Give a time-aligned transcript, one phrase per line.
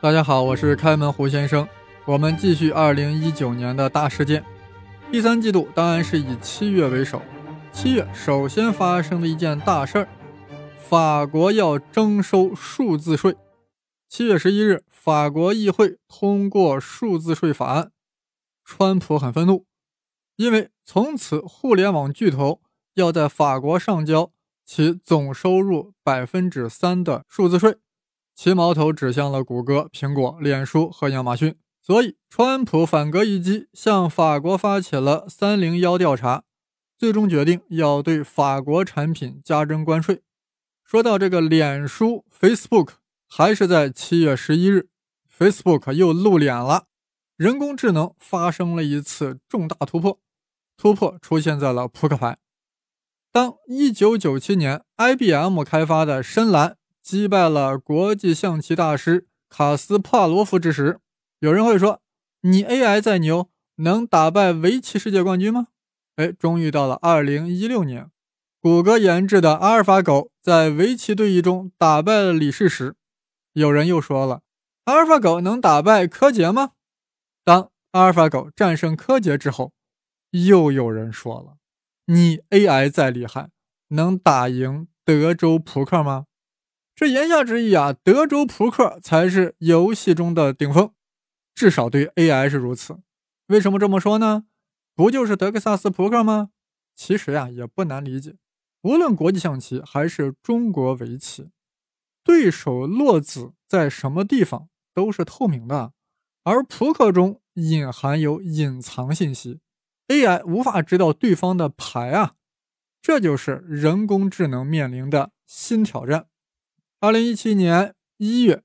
[0.00, 1.68] 大家好，我是开门胡先生。
[2.04, 4.44] 我们继续二零一九年的大事件。
[5.10, 7.20] 第三季度当然是以七月为首。
[7.72, 10.08] 七月首先发生的一件大事儿，
[10.78, 13.36] 法国要征收数字税。
[14.08, 17.90] 七月十一日，法国议会通过数字税法案。
[18.64, 19.66] 川普很愤怒，
[20.36, 22.60] 因为从此互联网巨头
[22.94, 24.30] 要在法国上交
[24.64, 27.78] 其总收入百分之三的数字税。
[28.40, 36.44] 其矛头指向了谷歌、苹果、脸书和亚马逊，所以川普反戈一击，向法国发起了“三零幺”调查，
[36.96, 40.22] 最终决定要对法国产品加征关税。
[40.84, 42.90] 说到这个脸书 （Facebook），
[43.26, 44.86] 还是在七月十一日
[45.36, 46.84] ，Facebook 又露脸了，
[47.36, 50.20] 人工智能发生了一次重大突破，
[50.76, 52.38] 突破出现在了扑克牌。
[53.32, 56.77] 当一九九七年 IBM 开发的深蓝。
[57.08, 61.00] 击败了国际象棋大师卡斯帕罗夫之时，
[61.38, 62.02] 有人会说
[62.44, 65.68] ：“你 AI 再牛，能打败围棋世界冠军吗？”
[66.16, 68.10] 哎，终于到了2016年，
[68.60, 72.94] 谷歌研制的阿尔法狗在围棋对弈中打败了李世石。
[73.54, 74.42] 有人又说了
[74.84, 76.72] ：“阿尔法狗能打败柯洁吗？”
[77.42, 79.72] 当阿尔法狗战胜柯洁之后，
[80.32, 81.56] 又有人说了
[82.12, 83.48] ：“你 AI 再厉害，
[83.88, 86.26] 能打赢德州扑克吗？”
[86.98, 90.92] 这言下之意啊，德州扑克才是游戏中的顶峰，
[91.54, 92.98] 至少对 AI 是如此。
[93.46, 94.46] 为什么这么说呢？
[94.96, 96.50] 不就是德克萨斯扑克吗？
[96.96, 98.34] 其实呀，也不难理解。
[98.82, 101.50] 无论国际象棋还是中国围棋，
[102.24, 105.92] 对手落子在什么地方都是透明的，
[106.42, 109.60] 而扑克中隐含有隐藏信息
[110.08, 112.34] ，AI 无法知道对方的牌啊。
[113.00, 116.26] 这就是人工智能面临的新挑战。
[117.00, 118.64] 二零一七年一月，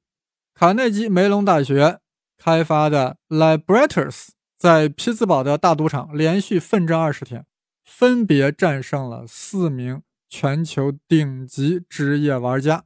[0.56, 2.00] 卡内基梅隆大学
[2.36, 7.46] 开发的 Libretters 在匹兹堡的大赌场连续奋战二十天，
[7.85, 12.85] 分别战胜了四名全球顶级职业玩家。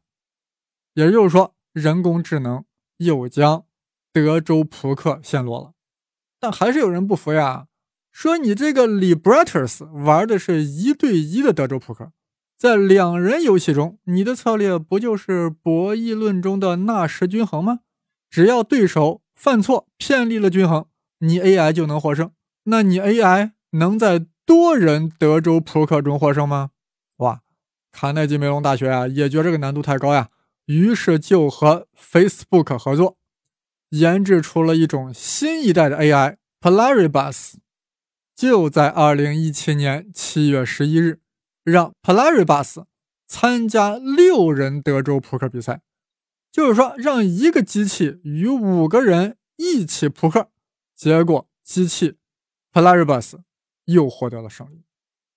[0.96, 2.66] 也就是说，人工智能
[2.98, 3.66] 又将
[4.12, 5.72] 德州扑克陷落了。
[6.42, 7.68] 但还是有人不服呀，
[8.12, 12.12] 说你这个 Libretters 玩的是一对一的德州扑克。
[12.58, 17.82] 在两人游戏中，你的策略不就是博弈论中的纳什均衡吗？
[18.32, 20.88] 只要对手犯错偏离了均衡，
[21.20, 22.32] 你 AI 就能获胜。
[22.64, 26.72] 那你 AI 能在多人德州扑克中获胜吗？
[27.18, 27.42] 哇，
[27.92, 30.30] 卡耐基梅隆大学啊也觉这个难度太高呀，
[30.66, 33.18] 于是就和 Facebook 合作，
[33.92, 37.54] 研制出了一种新一代的 AI Polaribus。
[38.36, 41.20] 就在2017年7月11日。
[41.70, 42.86] 让 Polaribus
[43.28, 45.82] 参加六人德州扑克比赛，
[46.50, 50.48] 就是说让一个机器与五个人一起扑克，
[50.96, 52.16] 结果机器
[52.72, 53.34] Polaribus
[53.84, 54.86] 又获得了胜利。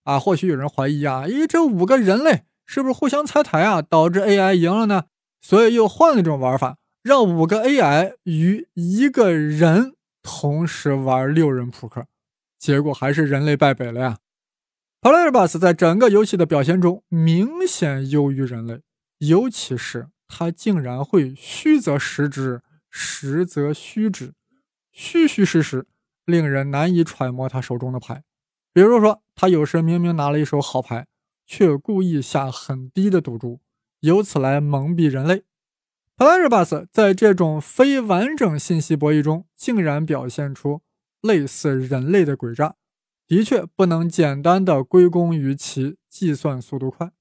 [0.05, 5.07] 啊，或许有人怀疑啊，因为这五个人类是不是互相拆台啊，导致 AI 赢了呢？
[5.41, 12.07] 所以又换了一种玩法，让五个 AI 与一个人同时玩六人扑克，
[12.57, 14.19] 结果还是人类败北了呀。
[15.00, 18.83] Polarbus 在整个游戏的表现中明显优于人类，
[19.16, 24.34] 尤其是他竟然会虚则实之，实则虚之，
[24.93, 25.87] 虚虚实实，
[26.27, 28.25] 令人难以揣摩他手中的牌。
[28.75, 31.06] 比如说，他有时明明拿了一手好牌，
[31.47, 33.60] 却故意下很低的赌注，
[34.00, 35.44] 由此来蒙蔽人类。
[36.19, 40.83] polarbus 在这种非完整信息博弈中，竟然表现出
[41.22, 42.77] 类似人类的诡诈。
[43.31, 47.13] 的确不能简单的归功于其计算速度快。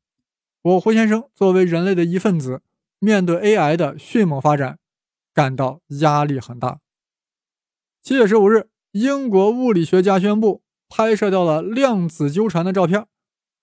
[0.64, 2.64] 我胡先生作为人类的一份子，
[2.98, 4.80] 面对 AI 的迅猛发展，
[5.36, 6.80] 感到压力很大。
[8.02, 13.06] 七月十五日，英国物理学家宣布拍摄到了量子纠缠的照片，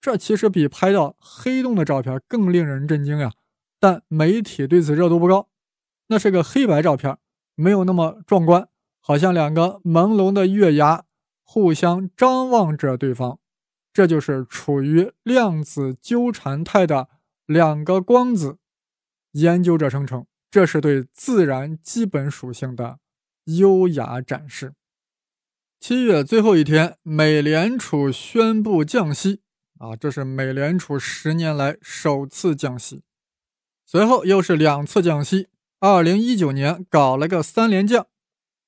[0.00, 3.32] 这其实比拍到黑洞的照片更令人震惊呀！
[3.80, 5.48] 但媒体对此热度不高。
[6.06, 7.18] 那是个黑白照片，
[7.56, 8.68] 没有那么壮观，
[9.00, 11.05] 好像两个朦胧的月牙。
[11.48, 13.38] 互相张望着对方，
[13.92, 17.08] 这就是处于量子纠缠态的
[17.46, 18.58] 两个光子。
[19.30, 22.98] 研究者声称，这是对自然基本属性的
[23.44, 24.74] 优雅展示。
[25.78, 29.40] 七月最后一天，美联储宣布降息，
[29.78, 33.02] 啊，这是美联储十年来首次降息。
[33.84, 35.48] 随后又是两次降息，
[35.78, 38.08] 二零一九年搞了个三连降。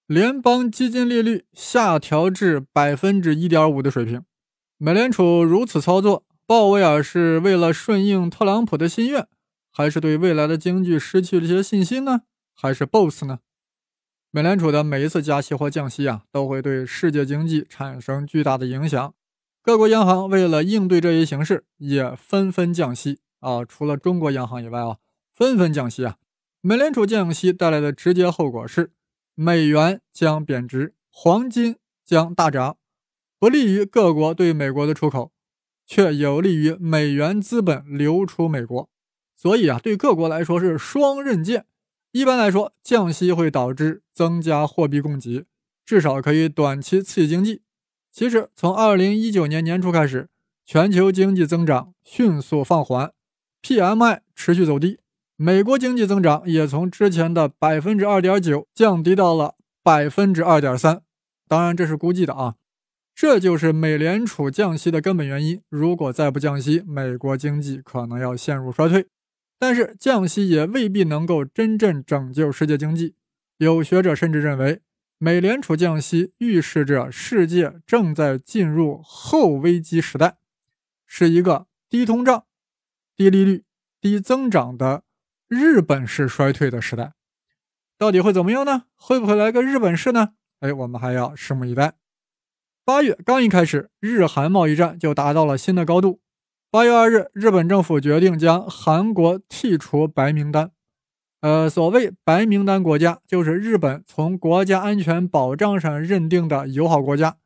[0.09, 4.25] 联邦基金利率下调至百分之一点五的水平。
[4.79, 9.29] 美联储如此操作，鲍威尔是为了顺应特朗普的心愿，
[9.71, 12.23] 还是对未来的经济失去了一些信心呢？
[12.55, 13.41] 还是 both 呢？
[14.31, 19.13] 美联储的每一次加息或降息啊，都会对世界经济产生巨大的影响。
[19.61, 23.63] 各国央行为了应对这一形势，也纷纷降息啊。
[23.63, 24.97] 除了中国央行以外啊，
[25.35, 26.17] 纷纷降息啊。
[26.63, 28.93] 美联储降息带来的直接后果是，
[29.41, 32.77] 美元将贬值，黄金将大涨，
[33.39, 35.31] 不利于各国对美国的出口，
[35.87, 38.91] 却有利于美元资本流出美国。
[39.37, 41.67] 所以啊，对各国来说是双刃剑。
[42.11, 45.47] 一般来说，降息会导致增加货币供给，
[45.87, 47.63] 至少可以短期刺激经济。
[48.11, 50.29] 其实，从二零一九年年初开始，
[50.67, 53.13] 全球经济增长迅速放缓
[53.63, 54.99] ，PMI 持续走低，
[55.41, 59.55] 美国经济增长也从之前的百分之二点九降低到了
[59.85, 61.03] 百分之二点三。
[61.47, 62.57] 当然，这是估计的啊。
[63.15, 65.63] 这就是美联储降息的根本原因。
[65.69, 69.07] 如果再不降息，美国经济可能要陷入衰退。
[69.61, 73.15] 但是降息也未必能够真正拯救世界经济。
[73.59, 74.81] 有学者甚至认为，
[75.19, 80.39] 美联储降息预示着世界正在进入后危机时代，
[81.07, 82.43] 是一个低通胀、
[83.17, 83.63] 低利率、
[84.01, 85.05] 低增长的
[85.49, 87.13] 日本式衰退的时代。
[87.99, 88.85] 到底会怎么样呢？
[88.95, 90.35] 会不会来个日本式呢？
[90.61, 91.95] 哎，我们还要拭目以待。
[92.85, 96.21] 八月刚一开始，日韩贸易战就达到了新的高度。
[96.71, 100.71] 八月二日，日本政府决定将韩国剔除白名单。
[101.41, 107.37] 呃，所谓白名单国家，就是日本从国家安全保障上认定的友好国家，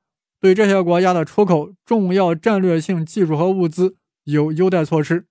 [0.40, 5.26] 对这些国家的出口重要战略性技术和物资有优待措施。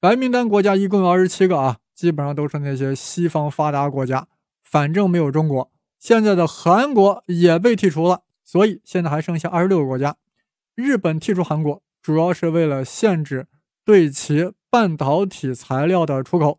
[0.00, 4.26] 白名单国家一共有二十七个啊，基本上都是那些西方发达国家，
[4.60, 5.70] 反正没有中国。
[6.00, 10.16] 现在的韩国也被剔除了，所以现在还剩下二十六个国家。
[10.74, 11.80] 日本剔除韩国。
[12.02, 13.46] 主要是为了限制
[13.84, 16.58] 对其半导体材料的出口，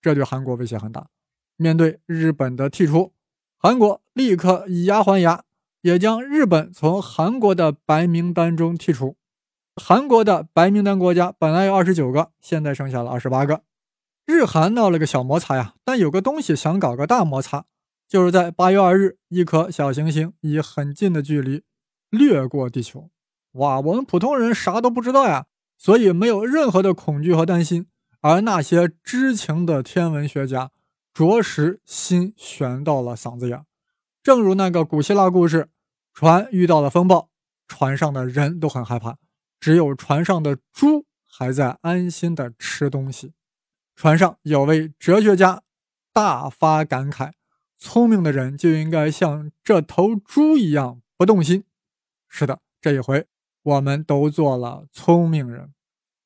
[0.00, 1.08] 这对韩国威胁很大。
[1.58, 3.12] 面对日本的剔除，
[3.58, 5.44] 韩国立刻以牙还牙，
[5.82, 9.18] 也将日本从韩国的白名单中剔除。
[9.76, 13.60] 韩国的白名单国家本来有二十九个，现在剩下了二十八个。
[14.30, 17.64] 日韩闹了个小摩擦呀，但有个东西想搞个大摩擦，
[18.06, 21.62] 就是在八月二日，一颗小行星以很近的距离
[22.10, 23.08] 掠过地球。
[23.52, 25.46] 哇，我们普通人啥都不知道呀，
[25.78, 27.86] 所以没有任何的恐惧和担心。
[28.20, 30.72] 而那些知情的天文学家，
[31.14, 33.64] 着实心悬到了嗓子眼。
[34.22, 35.70] 正如那个古希腊故事，
[36.12, 37.30] 船遇到了风暴，
[37.66, 39.16] 船上的人都很害怕，
[39.58, 43.32] 只有船上的猪还在安心的吃东西。
[44.00, 45.64] 船上有位哲学家
[46.12, 47.32] 大发感慨：
[47.76, 51.64] 聪明的人就应该像这头猪一样不动心。
[52.28, 53.26] 是的，这一回。
[53.60, 55.72] 我们都做了聪明人，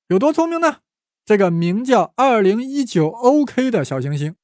[0.09, 0.81] 有多聪明呢？
[1.25, 4.35] 这个名叫二零一九 OK 的小行星，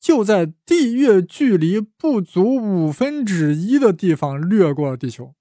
[0.00, 5.34] 就在地月距离不足五分之一的地方掠过地球。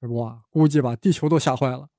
[0.00, 1.90] 哇，估计把地球都吓坏了。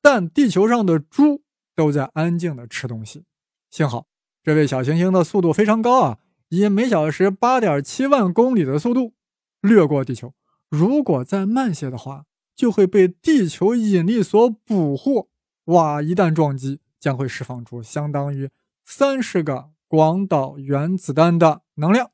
[0.00, 1.42] 但地球上的猪
[1.74, 3.24] 都在安静的吃东西。
[3.68, 4.06] 幸好
[4.46, 6.18] 这位小行星的速度非常高啊，
[6.50, 9.12] 以每小时八点七万公里的速度
[9.60, 10.34] 掠过地球。
[10.70, 15.26] 如果再慢些的话，就会被地球引力所捕获，
[15.64, 16.00] 哇！
[16.00, 18.48] 一旦撞击，将会释放出相当于
[18.84, 22.12] 三十个广岛原子弹的能量。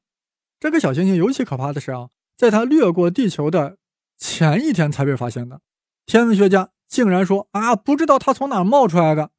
[0.59, 3.76] 这个小行星尤其可怕的是啊，在它掠过地球的
[4.16, 5.61] 前一天才被发现的。
[6.07, 9.33] 天文学家竟然说啊，不知道它从哪冒出来的，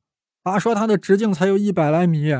[0.43, 2.31] 啊，说它的直径才有一百来米，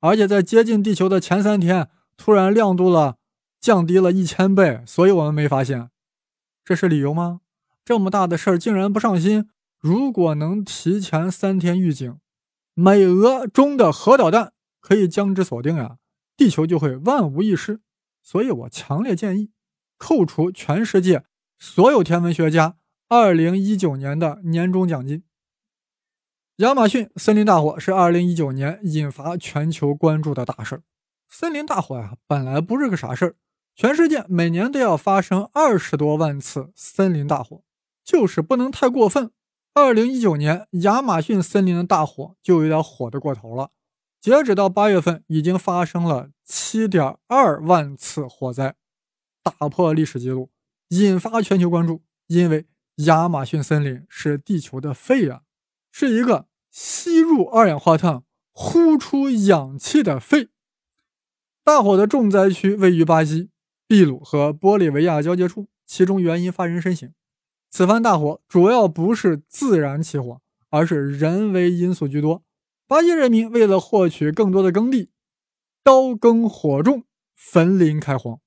[0.00, 3.16] 而且在接近地球的前三天，突然亮度了
[3.60, 5.90] 降低了一千倍，所以我们没发现。
[6.64, 7.40] 这是理由吗？
[7.84, 9.48] 这么大的事儿竟然不上心！
[9.80, 12.18] 如果能提前三天预警，
[12.74, 15.96] 美俄中的核导弹可以将之锁定呀，
[16.36, 17.80] 地球就会万无一失。
[18.22, 19.50] 所以我强烈建议
[19.96, 21.24] 扣除全世界
[21.58, 22.76] 所有天文学家
[23.08, 25.22] 二零一九年的年终奖金。
[26.58, 30.82] 亚马逊森林大火是二零一九年引发全球关注的大事儿。
[31.28, 33.36] 森林大火呀，本来不是个啥事儿，
[33.76, 37.62] 全世界每年都要发生二十多万次森林大火。
[38.04, 39.30] 就是不能太过分。
[39.72, 43.70] 二零一九年亚马逊森林的大火就有点火得过头了。
[44.20, 48.74] 截止到八月份，已经发生了七点二万次火灾，
[49.44, 50.50] 打破历史记录，
[50.88, 52.02] 引发全球关注。
[52.26, 55.42] 因为亚马逊森林是地球的肺啊，
[55.92, 58.22] 是一个吸入二氧化碳、
[58.52, 60.48] 呼出氧气的肺。
[61.64, 63.50] 大火的重灾区位于巴西、
[63.86, 67.12] 秘鲁和玻利维亚交界处，其中原因发人深省。
[67.70, 72.42] 此番大火主要不是自然起火，而是人为因素居多。
[72.86, 75.10] 巴西人民为了获取更多的耕地，
[75.84, 78.40] 刀耕火种，焚林开荒。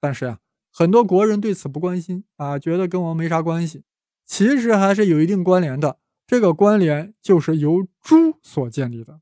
[0.00, 0.40] 但是呀，
[0.72, 3.84] 很多国人对此不关心啊，觉得跟我们没啥关系。
[4.24, 9.20] 其实还是有一定关联的，这个关联就是由猪所建立的。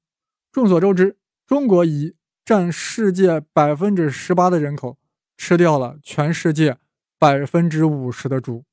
[0.50, 4.99] 众所周知，中国以占世界百分之十八的人口，
[5.37, 6.78] 吃掉了全世界
[7.18, 8.64] 百分之五十的猪。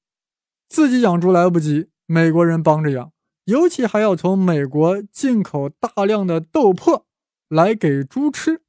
[0.70, 3.12] 自己养猪来不及，美国人帮着养，
[3.46, 7.04] 尤其还要从美国进口大量的豆粕
[7.50, 8.62] 来给猪吃。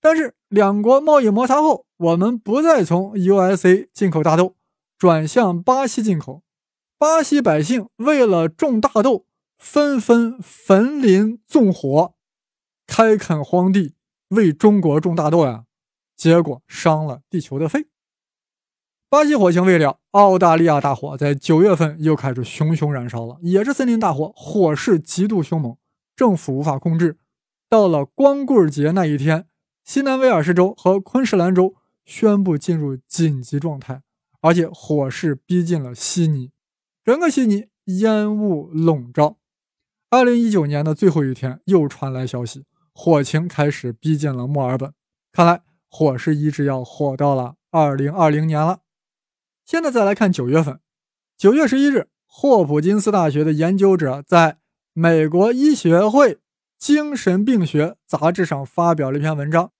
[0.00, 4.56] 但是两国贸易摩擦后，我们不再从 USA 进口大豆，
[4.98, 6.42] 转向巴西进口。
[6.98, 9.26] 巴西百姓为了种大豆，
[9.58, 12.14] 纷纷焚林纵火，
[12.86, 13.94] 开垦荒地，
[14.28, 15.64] 为中国种大豆呀。
[16.16, 17.88] 结果伤了地球的肺。
[19.10, 25.76] 巴西火情未了，澳大利亚大火在九月份又开始熊熊燃烧了，也是森林大火，火势极度凶猛，
[26.16, 27.18] 政府无法控制。
[27.68, 29.46] 到了光棍节那一天。
[29.84, 34.02] 西南威尔士州和昆士兰州宣布进入紧急状态，
[34.40, 36.50] 而且火势逼近了悉尼，
[37.06, 39.38] 整个悉尼烟雾笼罩。
[40.10, 44.92] 二零一九年的最后一天，又传来消息，火情开始逼近了墨尔本。
[45.30, 48.80] 看来火势一直要火到了二零二零年了。
[49.64, 50.80] 现在再来看九月份，
[51.38, 54.58] 九月十一日，霍普金斯大学的研究者在
[54.92, 56.40] 美国医学会
[56.76, 59.70] 精神病学杂志上发表了一篇文章。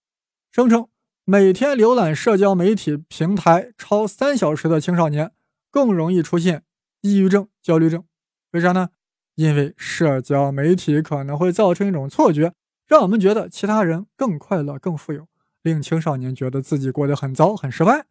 [0.53, 0.87] 声称
[1.25, 5.33] 每天浏览社交媒体平台超三小时的青少年
[5.73, 6.63] 更容易出现
[7.15, 8.05] 抑郁症、焦虑症。
[8.53, 8.89] 为啥呢？
[9.35, 12.55] 因为社交媒体可能会造成一种错觉，
[12.87, 15.29] 让我们觉得其他人更快乐、更富有，
[15.63, 18.07] 令青少年觉得自己过得很糟、很失败。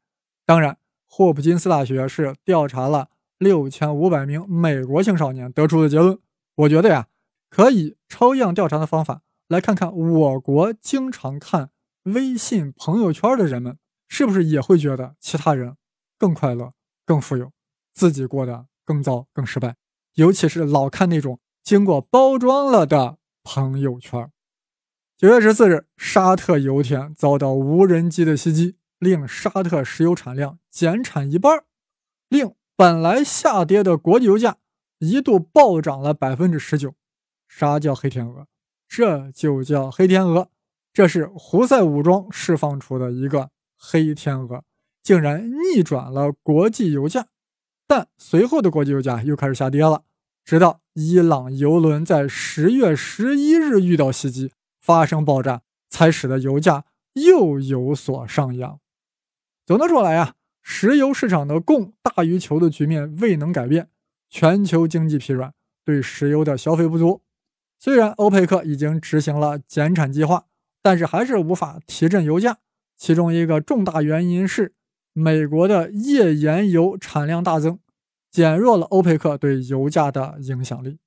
[0.45, 3.09] 当然，霍普金斯大学是调查了
[3.39, 6.19] 六千五百名美国青少年得出的结论。
[6.55, 7.07] 我觉得呀，
[7.49, 11.71] 可以抽样调查的方法来看看我国经常看。
[12.03, 15.75] 微信朋友圈的人们是不是也会觉得其他人
[16.19, 16.73] 更快乐、
[17.03, 17.51] 更富有，
[17.95, 19.75] 自己过得更糟、更失败？
[20.13, 24.31] 尤其是老看那种经过包装了的朋友圈。
[25.17, 31.63] 九月十四日，沙特油田遭到无人机的袭击，令沙特石油产量减产一半，
[32.29, 34.57] 令本来下跌的国际油价
[34.99, 36.93] 一度暴涨了百分之十九。
[37.47, 38.47] 啥叫黑天鹅？
[38.87, 40.49] 这就叫黑天鹅。
[40.93, 44.63] 这是胡塞武装释放出的一个黑天鹅，
[45.03, 47.27] 竟然逆转了国际油价。
[47.87, 50.03] 但随后的国际油价又开始下跌了，
[50.43, 58.79] 直到伊朗油轮在十月十一日遇到袭击，发生爆炸，才使得油价又有所上扬。
[59.65, 63.89] 总的说来呀，石油市场的供大于求的局面未能改变，
[64.29, 67.21] 全球经济疲软，对石油的消费不足。
[67.79, 70.45] 虽然欧佩克已经执行了减产计划。
[70.85, 72.59] 但是还是无法提振油价，
[72.95, 74.75] 其中一个重大原因是
[75.17, 77.79] 美国的页岩油产量大增，
[78.29, 80.97] 减弱了欧佩克对油价的影响力。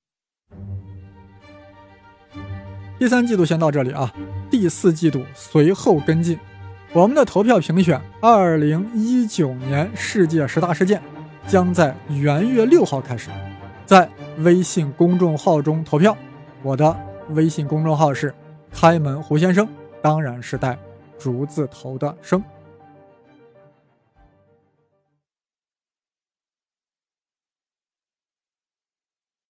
[2.98, 4.10] 第三季度先到这里啊，
[4.50, 6.38] 第四季度随后跟进。
[6.94, 11.02] 我们的投票评选二零一九年世界十大事件
[11.46, 13.28] 将在元月六号开始，
[13.84, 16.16] 在微信公众号中投票。
[16.62, 16.98] 我的
[17.28, 18.34] 微信公众号是。
[18.70, 19.66] 开门胡先生，
[20.02, 20.78] 当然是带
[21.18, 22.40] 竹字头的生。